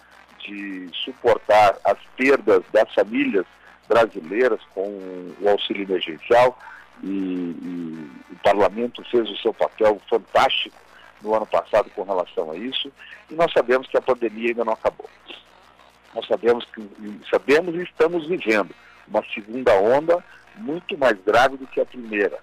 de 0.41 0.91
suportar 0.93 1.77
as 1.85 1.99
perdas 2.17 2.63
das 2.73 2.93
famílias 2.95 3.47
brasileiras 3.89 4.61
com 4.75 5.33
o 5.41 5.49
auxílio 5.49 5.85
emergencial 5.85 6.59
e, 7.03 7.09
e 7.09 8.11
o 8.33 8.37
parlamento 8.43 9.03
fez 9.11 9.29
o 9.31 9.37
seu 9.37 9.53
papel 9.53 10.01
fantástico 10.09 10.77
no 11.23 11.35
ano 11.35 11.47
passado 11.47 11.91
com 11.91 12.03
relação 12.03 12.51
a 12.51 12.57
isso, 12.57 12.93
e 13.31 13.35
nós 13.35 13.53
sabemos 13.53 13.89
que 13.89 13.97
a 13.97 14.03
pandemia 14.03 14.51
ainda 14.51 14.65
não 14.65 14.75
acabou. 14.75 15.09
Nós 16.15 16.27
sabemos 16.27 16.65
que 16.67 16.87
sabemos 17.31 17.75
e 17.75 17.83
estamos 17.83 18.27
vivendo 18.27 18.75
uma 19.09 19.23
segunda 19.35 19.75
onda 19.75 20.23
muito 20.57 20.97
mais 20.97 21.19
grave 21.25 21.57
do 21.57 21.67
que 21.67 21.81
a 21.81 21.87
primeira. 21.87 22.39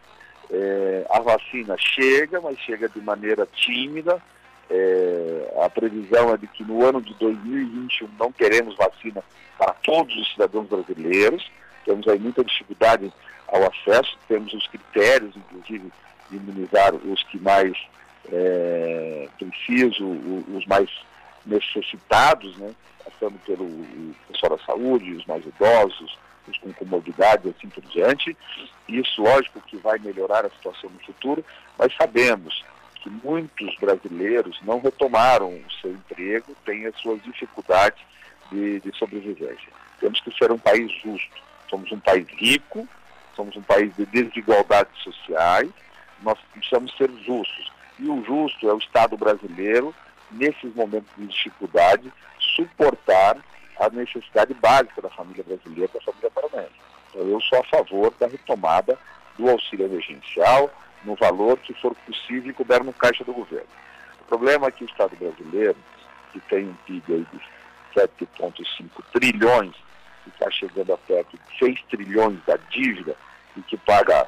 É, 0.50 1.05
a 1.10 1.20
vacina 1.20 1.75
chega, 1.77 2.41
mas 2.41 2.60
chega 2.60 2.89
de 2.89 3.00
maneira 3.00 3.48
tímida. 3.53 4.22
É, 4.70 5.53
a 5.63 5.70
previsão 5.70 6.34
é 6.34 6.38
de 6.38 6.48
que 6.48 6.63
no 6.63 6.86
ano 6.86 7.01
de 7.01 7.13
2021 7.15 8.10
não 8.20 8.31
teremos 8.31 8.75
vacina 8.75 9.24
para 9.58 9.74
todos 9.74 10.15
os 10.15 10.31
cidadãos 10.31 10.67
brasileiros. 10.67 11.50
Temos 11.85 12.07
aí 12.07 12.19
muita 12.19 12.43
dificuldade 12.43 13.11
ao 13.47 13.63
acesso, 13.63 14.17
temos 14.27 14.53
os 14.53 14.67
critérios, 14.67 15.35
inclusive, 15.35 15.91
de 16.29 16.38
imunizar 16.38 16.93
os 16.95 17.21
que 17.23 17.39
mais 17.39 17.77
é, 18.31 19.27
preciso, 19.38 20.05
os 20.55 20.65
mais 20.65 20.89
necessitados, 21.45 22.55
né, 22.57 22.73
passando 23.03 23.38
pelo 23.45 23.67
pessoal 24.31 24.57
da 24.57 24.63
saúde, 24.63 25.13
os 25.13 25.25
mais 25.25 25.45
idosos, 25.45 26.17
os 26.47 26.57
com 26.57 26.73
comorbidade 26.73 27.50
assim 27.50 27.67
por 27.69 27.83
diante. 27.85 28.35
Isso, 28.88 29.21
lógico, 29.21 29.61
que 29.61 29.77
vai 29.77 29.97
melhorar 30.00 30.45
a 30.45 30.50
situação 30.50 30.89
no 30.89 31.00
futuro, 31.00 31.43
mas 31.77 31.93
sabemos 31.95 32.63
que 32.95 33.09
muitos 33.09 33.75
brasileiros 33.77 34.59
não 34.63 34.79
retomaram 34.79 35.50
o 35.50 35.71
seu 35.81 35.91
emprego, 35.91 36.55
têm 36.65 36.85
as 36.85 36.95
suas 37.00 37.21
dificuldades 37.23 38.00
de, 38.51 38.79
de 38.79 38.95
sobrevivência. 38.97 39.69
Temos 40.00 40.19
que 40.21 40.31
ser 40.38 40.51
um 40.51 40.57
país 40.57 40.91
justo. 41.01 41.41
Somos 41.71 41.89
um 41.91 41.99
país 41.99 42.27
rico, 42.27 42.87
somos 43.33 43.55
um 43.55 43.61
país 43.61 43.95
de 43.95 44.05
desigualdades 44.05 44.95
sociais, 45.01 45.71
nós 46.21 46.37
precisamos 46.51 46.95
ser 46.97 47.09
justos. 47.25 47.71
E 47.97 48.07
o 48.07 48.23
justo 48.25 48.69
é 48.69 48.73
o 48.73 48.77
Estado 48.77 49.15
brasileiro, 49.17 49.95
nesses 50.29 50.75
momentos 50.75 51.09
de 51.17 51.27
dificuldade, 51.27 52.11
suportar 52.55 53.37
a 53.79 53.89
necessidade 53.89 54.53
básica 54.53 55.01
da 55.01 55.09
família 55.09 55.43
brasileira, 55.43 55.89
da 55.93 56.01
família 56.01 56.29
paranaense. 56.29 56.75
Então, 57.09 57.27
eu 57.27 57.39
sou 57.41 57.59
a 57.59 57.63
favor 57.63 58.13
da 58.19 58.27
retomada 58.27 58.99
do 59.37 59.49
auxílio 59.49 59.85
emergencial 59.85 60.69
no 61.03 61.15
valor 61.15 61.57
que 61.59 61.73
for 61.75 61.95
possível 62.05 62.51
e 62.51 62.53
couber 62.53 62.83
no 62.83 62.93
caixa 62.93 63.23
do 63.23 63.33
governo. 63.33 63.67
O 64.21 64.25
problema 64.25 64.67
é 64.67 64.71
que 64.71 64.83
o 64.83 64.87
Estado 64.87 65.15
brasileiro, 65.15 65.77
que 66.33 66.39
tem 66.41 66.67
um 66.67 66.73
PIB 66.85 67.13
aí 67.13 67.27
de 67.31 67.99
7,5 67.99 69.03
trilhões, 69.13 69.73
e 70.25 70.29
está 70.29 70.49
chegando 70.51 70.93
a 70.93 70.97
perto 70.97 71.37
de 71.37 71.59
6 71.59 71.81
trilhões 71.89 72.39
da 72.45 72.57
dívida, 72.69 73.15
e 73.55 73.61
que 73.61 73.77
paga 73.77 74.27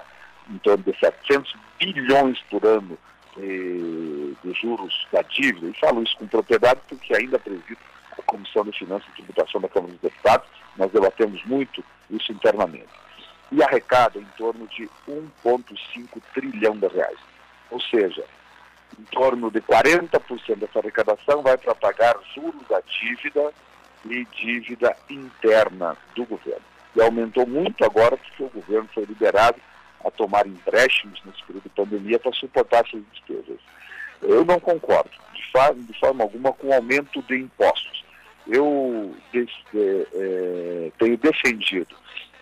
em 0.50 0.58
torno 0.60 0.84
de 0.84 0.98
700 1.00 1.56
bilhões 1.80 2.40
por 2.50 2.66
ano 2.66 2.98
eh, 3.38 4.34
dos 4.44 4.60
juros 4.60 5.08
da 5.12 5.22
dívida, 5.22 5.68
e 5.68 5.80
falo 5.80 6.04
isso 6.04 6.18
com 6.18 6.28
propriedade 6.28 6.82
porque 6.88 7.16
ainda 7.16 7.40
presido 7.40 7.78
a 8.18 8.22
Comissão 8.24 8.64
de 8.64 8.78
Finanças 8.78 9.08
e 9.10 9.16
Tributação 9.16 9.62
da 9.62 9.70
Câmara 9.70 9.94
dos 9.94 10.02
Deputados, 10.02 10.48
nós 10.78 10.92
debatemos 10.92 11.44
muito 11.46 11.84
isso 12.10 12.32
internamente. 12.32 12.90
E 13.52 13.62
arrecada 13.62 14.20
em 14.20 14.28
torno 14.38 14.68
de 14.68 14.90
1,5 15.08 16.22
trilhão 16.34 16.78
de 16.78 16.88
reais. 16.88 17.20
Ou 17.70 17.80
seja, 17.80 18.24
em 19.00 19.04
torno 19.06 19.50
de 19.52 19.62
40% 19.62 20.56
dessa 20.56 20.80
arrecadação 20.80 21.42
vai 21.42 21.58
para 21.58 21.76
pagar 21.76 22.16
juros 22.36 22.62
da 22.68 22.82
dívida 22.82 23.54
e 24.10 24.26
dívida 24.26 24.96
interna 25.10 25.98
do 26.16 26.26
governo. 26.26 26.62
E 26.96 27.02
aumentou 27.02 27.46
muito 27.48 27.84
agora 27.84 28.18
porque 28.18 28.44
o 28.44 28.50
governo 28.50 28.90
foi 28.94 29.06
liberado 29.06 29.60
a 30.06 30.12
tomar 30.12 30.46
empréstimos 30.46 31.22
nesse 31.26 31.44
período 31.44 31.64
de 31.64 31.70
pandemia 31.70 32.20
para 32.20 32.32
suportar 32.34 32.86
essas 32.86 33.02
despesas. 33.12 33.60
Eu 34.22 34.46
não 34.46 34.60
concordo, 34.60 35.10
de, 35.34 35.52
fa 35.52 35.74
de 35.74 36.00
forma 36.00 36.24
alguma, 36.24 36.54
com 36.54 36.68
o 36.68 36.74
aumento 36.74 37.22
de 37.24 37.38
impostos. 37.38 38.04
Eu 38.48 39.16
de 39.32 39.48
é, 39.76 40.92
tenho 41.00 41.18
defendido 41.18 41.96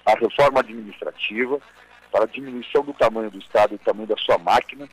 a 0.06 0.18
reforma 0.18 0.60
administrativa, 0.60 1.60
para 2.12 2.26
diminuição 2.26 2.84
do 2.84 2.94
tamanho 2.94 3.32
do 3.32 3.40
Estado 3.40 3.76
e 3.76 3.78
do 3.78 3.84
tamanho 3.84 4.08
da 4.08 4.18
sua 4.18 4.38
máquina. 4.38 4.88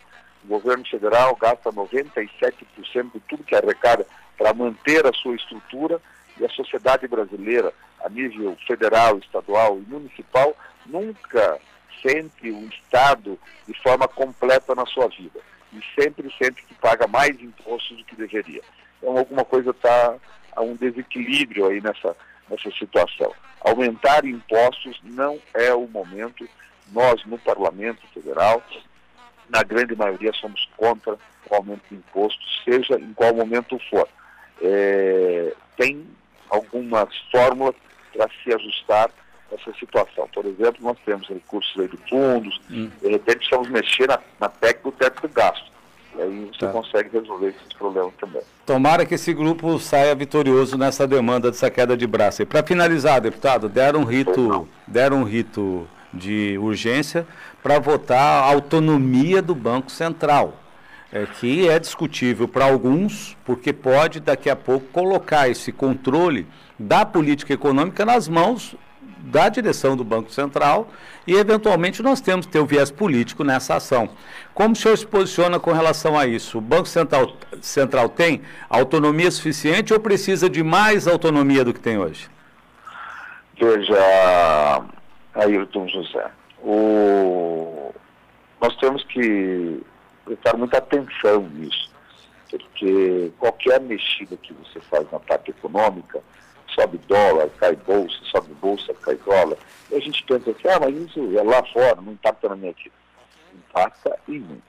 O 0.45 0.47
governo 0.47 0.87
federal 0.87 1.35
gasta 1.35 1.73
97% 1.73 3.13
de 3.13 3.21
tudo 3.29 3.43
que 3.43 3.57
arrecada 3.57 4.07
para 4.37 4.55
manter 4.55 5.05
a 5.05 5.13
sua 5.13 5.35
estrutura 5.35 6.01
e 6.39 6.45
a 6.45 6.49
sociedade 6.51 7.07
brasileira, 7.09 7.73
a 8.05 8.09
nível 8.09 8.57
federal, 8.67 9.19
estadual 9.19 9.79
e 9.79 9.91
municipal, 9.91 10.57
nunca 10.87 11.59
sente 12.03 12.51
o 12.51 12.69
Estado 12.69 13.39
de 13.67 13.75
forma 13.83 14.07
completa 14.07 14.75
na 14.75 14.87
sua 14.87 15.09
vida. 15.09 15.41
E 15.73 15.81
sempre 16.01 16.33
sente 16.39 16.63
que 16.63 16.75
paga 16.75 17.07
mais 17.07 17.39
impostos 17.41 17.99
do 17.99 18.05
que 18.05 18.17
deveria. 18.17 18.63
Então, 18.99 19.19
alguma 19.19 19.45
coisa 19.45 19.71
está 19.71 20.17
a 20.57 20.63
um 20.63 20.75
desequilíbrio 20.75 21.67
aí 21.67 21.81
nessa, 21.81 22.17
nessa 22.49 22.71
situação. 22.73 23.33
Aumentar 23.61 24.25
impostos 24.25 24.99
não 25.05 25.39
é 25.55 25.75
o 25.75 25.87
momento. 25.87 26.49
Nós, 26.93 27.23
no 27.27 27.39
Parlamento 27.39 28.01
Federal, 28.15 28.63
na 29.49 29.63
grande 29.63 29.95
maioria, 29.95 30.33
somos 30.33 30.69
contra 30.77 31.19
o 31.51 31.55
aumento 31.55 31.83
de 31.91 31.97
impostos, 31.97 32.63
seja 32.65 32.99
em 32.99 33.13
qual 33.13 33.35
momento 33.35 33.79
for. 33.91 34.09
É, 34.63 35.55
tem 35.77 36.07
algumas 36.51 37.09
fórmulas 37.31 37.75
para 38.13 38.29
se 38.43 38.55
ajustar 38.55 39.11
essa 39.53 39.73
situação. 39.79 40.29
Por 40.33 40.45
exemplo, 40.45 40.77
nós 40.81 40.97
temos 41.05 41.27
recursos 41.29 41.79
aí 41.81 41.89
de 41.89 41.97
fundos, 42.09 42.61
hum. 42.71 42.91
de 43.01 43.09
repente 43.09 43.39
precisamos 43.39 43.69
mexer 43.69 44.09
na, 44.09 44.19
na 44.41 44.49
PEC 44.49 44.83
do 44.83 44.93
teto 44.93 45.27
de 45.27 45.33
gasto. 45.33 45.69
E 46.17 46.23
aí 46.23 46.51
você 46.53 46.67
tá. 46.67 46.73
consegue 46.73 47.11
resolver 47.13 47.49
esses 47.49 47.73
problemas 47.75 48.13
também. 48.21 48.43
Tomara 48.67 49.07
que 49.07 49.15
esse 49.15 49.33
grupo 49.33 49.79
saia 49.79 50.15
vitorioso 50.15 50.77
nessa 50.77 51.07
demanda 51.07 51.51
dessa 51.51 51.71
queda 51.71 51.97
de 51.97 52.07
braço. 52.07 52.43
E 52.43 52.47
para 52.47 52.63
finalizar, 52.63 53.21
deputado, 53.21 53.69
deram 53.69 54.01
um 54.01 54.05
rito, 54.05 54.69
deram 54.87 55.19
um 55.19 55.25
rito 55.25 55.87
de 56.13 56.59
urgência 56.59 57.27
para 57.63 57.79
votar 57.79 58.43
a 58.43 58.47
autonomia 58.47 59.41
do 59.41 59.55
Banco 59.55 59.91
Central. 59.91 60.55
É, 61.11 61.25
que 61.25 61.67
é 61.67 61.79
discutível 61.79 62.47
para 62.47 62.67
alguns, 62.67 63.35
porque 63.45 63.73
pode 63.73 64.21
daqui 64.21 64.51
a 64.51 64.57
pouco 64.57 64.87
colocar 64.89 65.49
esse 65.49 65.73
controle 65.73 66.47
da 66.79 67.07
política 67.07 67.55
econômica 67.55 68.05
nas 68.05 68.29
mãos 68.29 68.77
da 69.21 69.49
direção 69.49 69.97
do 69.97 70.05
Banco 70.05 70.31
Central 70.31 70.89
e, 71.27 71.35
eventualmente, 71.35 72.03
nós 72.03 72.21
temos 72.21 72.47
que 72.47 72.53
ter 72.53 72.61
o 72.61 72.67
viés 72.67 72.91
político 72.91 73.43
nessa 73.43 73.77
ação. 73.77 74.11
Como 74.55 74.73
o 74.73 74.77
senhor 74.77 74.97
se 74.97 75.07
posiciona 75.07 75.59
com 75.59 75.73
relação 75.73 76.19
a 76.19 76.27
isso? 76.27 76.59
O 76.59 76.61
Banco 76.61 76.87
Central, 76.87 77.33
Central 77.61 78.09
tem 78.09 78.43
autonomia 78.69 79.31
suficiente 79.31 79.93
ou 79.93 80.01
precisa 80.01 80.49
de 80.49 80.63
mais 80.63 81.07
autonomia 81.07 81.65
do 81.65 81.73
que 81.73 81.81
tem 81.81 81.99
hoje? 81.99 82.29
Veja, 83.59 84.85
Ailton 85.35 85.89
José, 85.89 86.31
o... 86.63 87.93
nós 88.61 88.77
temos 88.77 89.03
que 89.05 89.83
prestar 90.29 90.57
muita 90.57 90.79
atenção 90.79 91.49
nisso, 91.49 91.91
porque 92.51 93.33
qualquer 93.39 93.81
mexida 93.81 94.37
que 94.37 94.53
você 94.53 94.79
faz 94.81 95.11
na 95.11 95.19
parte 95.19 95.51
econômica, 95.51 96.23
sobe 96.75 96.99
dólar, 97.09 97.49
cai 97.59 97.75
bolsa, 97.77 98.19
sobe 98.31 98.53
bolsa, 98.55 98.93
cai 98.95 99.17
dólar. 99.17 99.57
E 99.91 99.97
a 99.97 100.01
gente 100.01 100.23
pensa 100.25 100.51
assim, 100.51 100.69
ah, 100.69 100.81
mas 100.81 100.95
isso 100.97 101.39
é 101.39 101.43
lá 101.43 101.65
fora, 101.73 102.01
não 102.01 102.13
impacta 102.13 102.49
na 102.51 102.57
minha 102.57 102.73
vida. 102.73 102.95
Impacta 103.55 104.19
e 104.29 104.39
muito. 104.39 104.63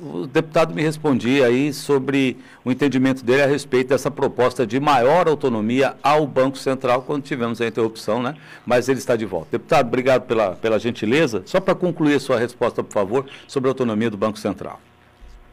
O 0.00 0.26
deputado 0.26 0.74
me 0.74 0.82
respondia 0.82 1.46
aí 1.46 1.72
sobre 1.72 2.36
o 2.64 2.72
entendimento 2.72 3.24
dele 3.24 3.42
a 3.42 3.46
respeito 3.46 3.88
dessa 3.88 4.10
proposta 4.10 4.66
de 4.66 4.80
maior 4.80 5.28
autonomia 5.28 5.94
ao 6.02 6.26
Banco 6.26 6.58
Central 6.58 7.02
quando 7.02 7.22
tivemos 7.22 7.60
a 7.60 7.66
interrupção, 7.66 8.20
né? 8.20 8.34
Mas 8.66 8.88
ele 8.88 8.98
está 8.98 9.14
de 9.14 9.24
volta. 9.24 9.52
Deputado, 9.52 9.86
obrigado 9.86 10.22
pela, 10.22 10.56
pela 10.56 10.80
gentileza. 10.80 11.42
Só 11.46 11.60
para 11.60 11.76
concluir 11.76 12.16
a 12.16 12.20
sua 12.20 12.40
resposta, 12.40 12.82
por 12.82 12.92
favor, 12.92 13.26
sobre 13.46 13.68
a 13.68 13.70
autonomia 13.70 14.10
do 14.10 14.16
Banco 14.16 14.36
Central. 14.36 14.80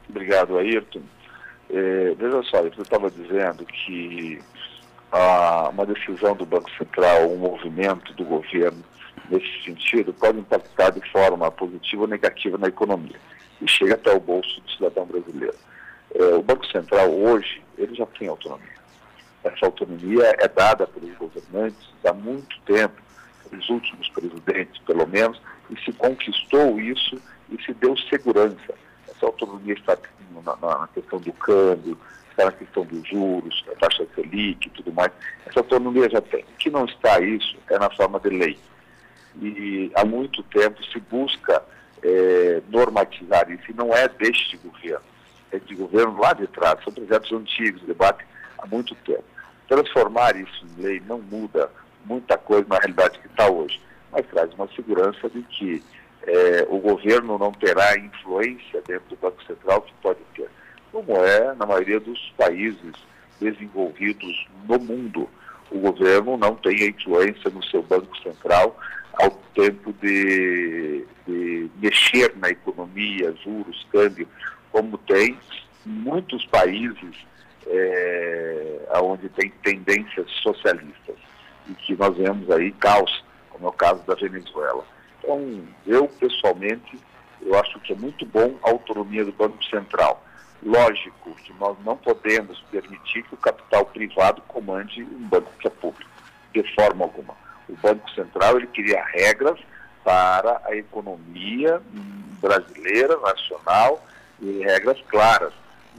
Obrigado, 0.10 0.58
Ayrton. 0.58 1.02
É, 1.70 2.16
veja 2.18 2.42
só, 2.44 2.58
eu 2.58 2.72
estava 2.82 3.12
dizendo 3.12 3.64
que 3.66 4.40
a, 5.12 5.70
uma 5.70 5.86
decisão 5.86 6.36
do 6.36 6.46
Banco 6.48 6.70
Central, 6.78 7.30
um 7.30 7.38
movimento 7.38 8.12
do 8.14 8.26
governo 8.26 8.84
nesse 9.30 9.64
sentido, 9.64 10.14
pode 10.14 10.40
impactar 10.40 10.92
de 10.92 11.12
forma 11.12 11.50
positiva 11.52 12.04
ou 12.04 12.08
negativa 12.08 12.58
na 12.58 12.68
economia 12.68 13.20
e 13.62 13.68
chega 13.68 13.96
até 13.96 14.12
o 14.14 14.20
bolso 14.20 14.60
do 14.62 14.72
cidadão 14.72 15.06
brasileiro. 15.06 15.56
É, 16.14 16.24
o 16.36 16.42
Banco 16.42 16.66
Central 16.68 17.10
hoje, 17.12 17.62
ele 17.78 17.96
já 17.96 18.06
tem 18.06 18.28
autonomia. 18.28 18.82
Essa 19.44 19.66
autonomia 19.66 20.36
é 20.40 20.48
dada 20.48 20.86
pelos 20.88 21.16
governantes 21.18 21.90
há 22.06 22.14
muito 22.14 22.60
tempo, 22.62 23.02
pelos 23.50 23.70
últimos 23.70 24.10
presidentes, 24.10 24.80
pelo 24.84 25.08
menos, 25.08 25.42
e 25.70 25.80
se 25.82 25.92
conquistou 25.94 26.80
isso 26.80 27.20
e 27.50 27.62
se 27.64 27.74
deu 27.74 27.96
segurança. 27.98 28.76
Essa 29.08 29.26
autonomia 29.26 29.74
está 29.74 29.98
na, 30.44 30.56
na 30.80 30.88
questão 30.88 31.20
do 31.20 31.34
câmbio, 31.34 31.98
está 32.30 32.46
na 32.46 32.52
questão 32.52 32.86
dos 32.86 33.08
juros, 33.08 33.64
a 33.72 33.76
taxa 33.76 34.06
Selic 34.16 34.68
e 34.68 34.72
tudo 34.72 34.94
mais. 34.94 35.12
Essa 35.46 35.60
autonomia 35.60 36.10
já 36.10 36.22
tem. 36.22 36.44
O 36.44 36.58
que 36.58 36.70
não 36.70 36.86
está 36.86 37.20
isso 37.20 37.58
é 37.70 37.80
na 37.80 37.90
forma 37.90 38.20
de 38.20 38.30
lei. 38.30 38.58
E 39.42 39.92
há 39.96 40.04
muito 40.04 40.44
tempo 40.44 40.84
se 40.86 41.00
busca 41.00 41.64
é, 42.04 42.62
normatizar 42.70 43.50
isso, 43.52 43.70
e 43.70 43.74
não 43.74 43.94
é 43.94 44.08
deste 44.08 44.58
governo, 44.58 45.06
é 45.52 45.60
de 45.60 45.76
governo 45.76 46.20
lá 46.20 46.34
de 46.34 46.48
trás, 46.48 46.84
são 46.84 46.92
projetos 46.94 47.32
antigos, 47.32 47.82
debate 47.84 48.26
há 48.58 48.66
muito 48.66 48.96
tempo. 48.96 49.24
Transformar 49.68 50.36
isso 50.36 50.66
em 50.66 50.82
lei 50.82 51.02
não 51.08 51.20
muda 51.20 51.70
muita 52.06 52.38
coisa 52.38 52.66
na 52.68 52.78
realidade 52.78 53.20
que 53.20 53.28
está 53.28 53.50
hoje, 53.50 53.80
mas 54.12 54.26
traz 54.28 54.54
uma 54.54 54.68
segurança 54.76 55.30
de 55.30 55.42
que 55.44 55.84
é, 56.24 56.68
o 56.70 56.78
governo 56.78 57.38
não 57.38 57.52
terá 57.52 57.98
influência 57.98 58.82
dentro 58.86 59.10
do 59.10 59.16
Banco 59.16 59.44
Central 59.46 59.82
que 59.82 59.94
pode 60.02 60.20
ter. 60.36 60.50
Como 60.92 61.16
é 61.16 61.54
na 61.56 61.66
maioria 61.66 62.00
dos 62.00 62.34
países 62.38 62.94
desenvolvidos 63.40 64.48
no 64.68 64.78
mundo. 64.80 65.30
O 65.72 65.80
governo 65.80 66.38
não 66.38 66.56
tem 66.56 66.90
influência 66.90 67.50
no 67.50 67.64
seu 67.64 67.82
Banco 67.82 68.16
Central 68.22 68.78
ao 69.14 69.32
tempo 69.56 69.94
de, 70.02 71.06
de 71.28 71.70
mexer 71.78 72.34
na 72.38 72.50
economia, 72.50 73.34
juros, 73.44 73.86
câmbio, 73.92 74.28
como 74.72 74.98
tem 75.00 75.38
muitos 75.86 76.46
países 76.48 77.16
é, 77.68 78.80
onde 79.02 79.30
tem 79.30 79.50
tendências 79.64 80.30
socialistas 80.42 81.16
e 81.70 81.74
que 81.74 81.96
nós 81.96 82.16
vemos 82.18 82.50
aí 82.52 82.72
caos, 82.74 83.24
como 83.50 83.68
é 83.68 83.70
o 83.70 83.74
caso 83.74 84.04
da 84.06 84.16
Venezuela. 84.16 84.84
Então, 85.20 85.64
eu 85.86 86.08
pessoalmente, 86.08 86.98
eu 87.42 87.58
acho 87.60 87.80
que 87.82 87.94
é 87.94 87.96
muito 87.96 88.26
bom 88.26 88.56
a 88.64 88.70
autonomia 88.70 89.24
do 89.24 89.32
Banco 89.32 89.64
Central. 89.66 90.24
Lógico 90.64 91.36
que 91.36 91.54
nós 91.54 91.76
não 91.84 91.98
podemos 91.98 92.62
permitir 92.72 93.24
que 93.24 93.34
o 93.34 93.38
capital 93.38 93.86
privado 93.86 94.42
comande 94.48 95.04
um 95.04 95.28
banco 95.28 95.52
que 95.60 95.68
é 95.68 95.72
público, 95.72 96.10
de 96.54 96.64
forma 96.76 97.06
alguma. 97.06 97.36
O 97.68 97.76
Banco 97.78 98.10
Central 98.12 98.58
ele 98.58 98.68
cria 98.68 99.04
regras 99.04 99.60
para 100.04 100.62
a 100.66 100.76
economia 100.76 101.82
brasileira, 102.40 103.18
nacional, 103.18 104.04
e 104.42 104.60
regras 104.64 105.00
claras. 105.08 105.54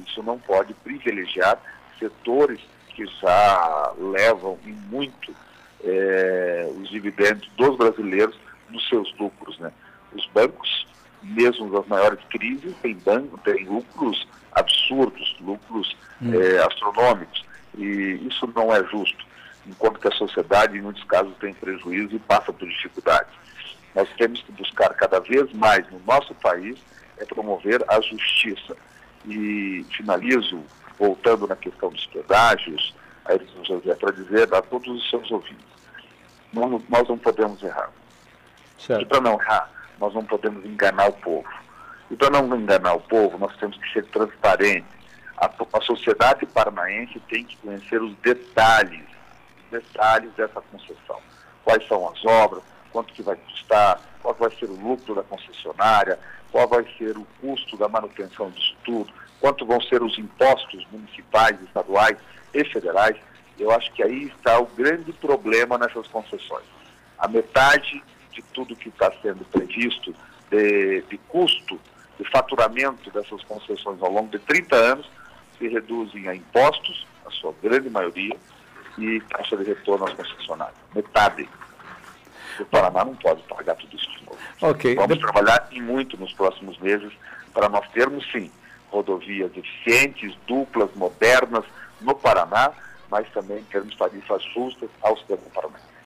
Isso 0.05 0.22
não 0.22 0.38
pode 0.38 0.75
privilegiar 0.75 1.59
setores 1.98 2.61
que 2.88 3.07
já 3.07 3.92
levam 3.96 4.59
em 4.66 4.72
muito 4.72 5.35
é, 5.83 6.68
os 6.77 6.88
dividendos 6.90 7.48
dos 7.57 7.77
brasileiros 7.77 8.37
nos 8.68 8.87
seus 8.88 9.16
lucros. 9.18 9.59
Né? 9.59 9.72
Os 10.12 10.27
bancos, 10.29 10.87
mesmo 11.22 11.70
nas 11.70 11.87
maiores 11.87 12.20
crises, 12.30 12.74
têm, 12.82 12.94
banco, 12.96 13.38
têm 13.38 13.64
lucros 13.64 14.26
absurdos, 14.52 15.37
lucros 15.40 15.96
hum. 16.20 16.32
é, 16.35 16.58
astronômicos. 16.64 17.44
E 17.76 18.20
isso 18.28 18.46
não 18.54 18.74
é 18.74 18.85
justo, 18.85 19.24
enquanto 19.66 19.98
que 19.98 20.08
a 20.08 20.12
sociedade, 20.12 20.76
em 20.76 20.82
muitos 20.82 21.04
casos, 21.04 21.35
tem 21.38 21.54
prejuízo 21.54 22.16
e 22.16 22.18
passa 22.18 22.52
por 22.52 22.68
dificuldades. 22.68 23.32
Nós 23.94 24.08
temos 24.16 24.42
que 24.42 24.52
buscar 24.52 24.90
cada 24.94 25.20
vez 25.20 25.52
mais 25.52 25.88
no 25.90 26.00
nosso 26.06 26.35
país 26.37 26.78
é 27.18 27.24
promover 27.24 27.85
a 27.88 28.00
justiça. 28.00 28.76
E 29.24 29.87
finalizo 29.96 30.62
voltando 30.98 31.46
na 31.46 31.56
questão 31.56 31.90
dos 31.90 32.06
pedágios, 32.06 32.94
a 33.24 33.35
Edson 33.35 33.64
José, 33.64 33.94
para 33.94 34.12
dizer 34.12 34.52
a 34.52 34.62
todos 34.62 34.88
os 34.88 35.11
seus 35.11 35.30
ouvintes, 35.30 35.64
nós, 36.52 36.82
nós 36.88 37.08
não 37.08 37.18
podemos 37.18 37.62
errar. 37.62 37.90
Certo. 38.78 39.02
E 39.02 39.06
para 39.06 39.20
não 39.20 39.40
errar, 39.40 39.70
nós 40.02 40.12
não 40.14 40.24
podemos 40.24 40.64
enganar 40.64 41.08
o 41.08 41.12
povo. 41.12 41.48
E 42.10 42.16
para 42.16 42.28
não 42.28 42.56
enganar 42.58 42.94
o 42.94 43.00
povo, 43.00 43.38
nós 43.38 43.56
temos 43.56 43.78
que 43.78 43.92
ser 43.92 44.04
transparentes. 44.06 44.90
A, 45.36 45.48
a 45.74 45.80
sociedade 45.80 46.44
paranaense 46.44 47.20
tem 47.30 47.44
que 47.44 47.56
conhecer 47.58 48.02
os 48.02 48.12
detalhes, 48.16 49.06
detalhes 49.70 50.32
dessa 50.32 50.60
concessão. 50.60 51.20
Quais 51.62 51.86
são 51.86 52.08
as 52.08 52.24
obras, 52.24 52.64
quanto 52.90 53.12
que 53.12 53.22
vai 53.22 53.36
custar, 53.36 54.00
qual 54.20 54.34
vai 54.34 54.50
ser 54.56 54.64
o 54.64 54.74
lucro 54.74 55.14
da 55.14 55.22
concessionária, 55.22 56.18
qual 56.50 56.66
vai 56.66 56.84
ser 56.98 57.16
o 57.16 57.24
custo 57.40 57.76
da 57.76 57.88
manutenção 57.88 58.50
disso 58.50 58.74
tudo, 58.84 59.12
quanto 59.40 59.64
vão 59.64 59.80
ser 59.82 60.02
os 60.02 60.18
impostos 60.18 60.84
municipais, 60.90 61.56
estaduais 61.62 62.18
e 62.52 62.64
federais. 62.64 63.16
Eu 63.56 63.70
acho 63.70 63.92
que 63.92 64.02
aí 64.02 64.24
está 64.24 64.58
o 64.58 64.66
grande 64.66 65.12
problema 65.12 65.78
nessas 65.78 66.08
concessões. 66.08 66.64
A 67.16 67.28
metade 67.28 68.02
de 68.32 68.42
tudo 68.54 68.76
que 68.76 68.88
está 68.88 69.12
sendo 69.22 69.44
previsto 69.44 70.14
de, 70.50 71.02
de 71.02 71.18
custo, 71.28 71.78
de 72.18 72.28
faturamento 72.30 73.10
dessas 73.10 73.42
concessões 73.44 74.00
ao 74.02 74.10
longo 74.10 74.28
de 74.30 74.38
30 74.40 74.76
anos, 74.76 75.10
se 75.58 75.68
reduzem 75.68 76.28
a 76.28 76.34
impostos, 76.34 77.06
a 77.26 77.30
sua 77.30 77.54
grande 77.62 77.88
maioria, 77.88 78.36
e 78.98 79.20
taxa 79.22 79.56
de 79.56 79.64
retorno 79.64 80.06
aos 80.06 80.14
concessionários. 80.14 80.78
Metade. 80.94 81.48
O 82.60 82.64
Paraná 82.66 83.04
não 83.04 83.14
pode 83.16 83.42
pagar 83.44 83.74
tudo 83.76 83.96
isso 83.96 84.10
de 84.10 84.26
novo. 84.26 84.38
Okay. 84.60 84.94
Vamos 84.94 85.18
trabalhar 85.18 85.68
e 85.70 85.80
muito 85.80 86.18
nos 86.18 86.32
próximos 86.34 86.78
meses 86.78 87.12
para 87.54 87.68
nós 87.68 87.88
termos, 87.90 88.30
sim, 88.30 88.50
rodovias 88.90 89.50
eficientes, 89.56 90.36
duplas, 90.46 90.90
modernas 90.94 91.64
no 92.00 92.14
Paraná, 92.14 92.72
mas 93.10 93.28
também 93.30 93.62
termos 93.64 93.96
tarifas 93.96 94.42
justas 94.54 94.90
ao 95.00 95.16
cidadão 95.18 95.48
paranaense. 95.54 95.91